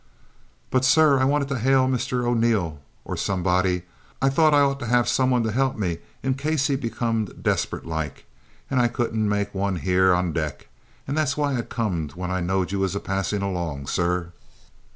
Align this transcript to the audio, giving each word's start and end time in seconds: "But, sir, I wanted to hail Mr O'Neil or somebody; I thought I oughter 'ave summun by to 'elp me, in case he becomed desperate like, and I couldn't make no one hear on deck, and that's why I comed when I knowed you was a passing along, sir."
"But, 0.71 0.83
sir, 0.83 1.19
I 1.19 1.25
wanted 1.25 1.47
to 1.49 1.59
hail 1.59 1.87
Mr 1.87 2.25
O'Neil 2.25 2.79
or 3.05 3.15
somebody; 3.15 3.83
I 4.19 4.29
thought 4.29 4.51
I 4.51 4.61
oughter 4.61 4.85
'ave 4.87 5.07
summun 5.07 5.43
by 5.43 5.51
to 5.51 5.55
'elp 5.59 5.77
me, 5.77 5.99
in 6.23 6.33
case 6.33 6.65
he 6.65 6.75
becomed 6.75 7.43
desperate 7.43 7.85
like, 7.85 8.25
and 8.71 8.79
I 8.79 8.87
couldn't 8.87 9.29
make 9.29 9.53
no 9.53 9.61
one 9.61 9.75
hear 9.75 10.11
on 10.15 10.33
deck, 10.33 10.69
and 11.07 11.15
that's 11.15 11.37
why 11.37 11.55
I 11.55 11.61
comed 11.61 12.13
when 12.13 12.31
I 12.31 12.39
knowed 12.39 12.71
you 12.71 12.79
was 12.79 12.95
a 12.95 12.99
passing 12.99 13.43
along, 13.43 13.85
sir." 13.85 14.31